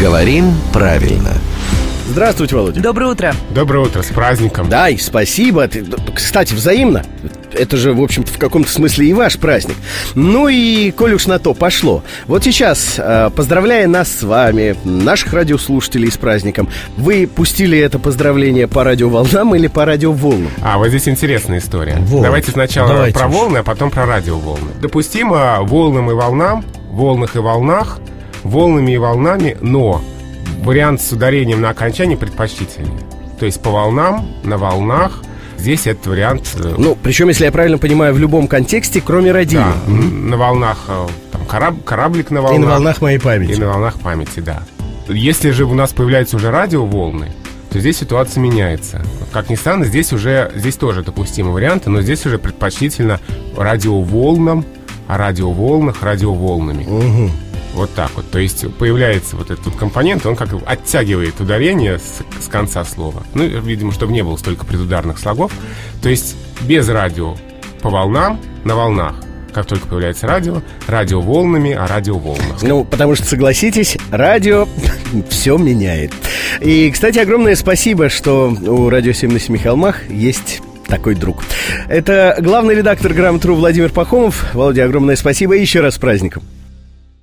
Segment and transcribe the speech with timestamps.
[0.00, 1.32] Говорим правильно.
[2.08, 2.80] Здравствуйте, Володя.
[2.80, 3.34] Доброе утро.
[3.50, 4.68] Доброе утро, с праздником.
[4.68, 5.68] Да, и спасибо.
[6.14, 7.02] Кстати, взаимно.
[7.52, 9.76] Это же, в общем-то, в каком-то смысле и ваш праздник.
[10.14, 12.02] Ну и, коль уж на то пошло.
[12.26, 16.68] Вот сейчас, э, поздравляя нас с вами, наших радиослушателей с праздником,
[16.98, 20.50] вы пустили это поздравление по радиоволнам или по радиоволнам?
[20.62, 21.96] А, вот здесь интересная история.
[22.00, 22.22] Вот.
[22.22, 23.34] Давайте сначала Давайте про уж.
[23.34, 24.72] волны, а потом про радиоволны.
[24.80, 27.98] Допустимо волнам и волнам, волнах и волнах,
[28.46, 30.00] волнами и волнами, но
[30.62, 33.00] вариант с ударением на окончании предпочтительнее.
[33.38, 35.22] То есть по волнам, на волнах.
[35.58, 36.54] Здесь этот вариант...
[36.58, 39.62] э, Ну, причем, если я правильно понимаю, в любом контексте, кроме родины.
[39.64, 42.60] да, м, на волнах э, там, кораб- кораблик на волнах.
[42.60, 43.52] И на волнах моей памяти.
[43.52, 44.62] И на волнах памяти, да.
[45.08, 47.32] Если же у нас появляются уже радиоволны,
[47.70, 49.02] то здесь ситуация меняется.
[49.32, 53.18] Как ни странно, здесь уже здесь тоже допустимы варианты, но здесь уже предпочтительно
[53.56, 54.64] радиоволнам,
[55.08, 56.84] радиоволнах радиоволнами.
[56.84, 57.30] Мгм.
[57.76, 58.30] Вот так вот.
[58.30, 63.22] То есть появляется вот этот компонент, он как оттягивает ударение с, с конца слова.
[63.34, 65.52] Ну, видимо, чтобы не было столько предударных слогов.
[66.02, 67.36] То есть без радио
[67.82, 69.16] по волнам на волнах.
[69.52, 72.62] Как только появляется радио, радио волнами, а радио волнах.
[72.62, 74.66] Ну, потому что, согласитесь, радио
[75.28, 76.12] все меняет.
[76.62, 81.42] И, кстати, огромное спасибо, что у «Радио 7 на семи холмах» есть такой друг.
[81.88, 84.54] Это главный редактор «Грамотру» Владимир Пахомов.
[84.54, 86.42] Володя, огромное спасибо и еще раз с праздником.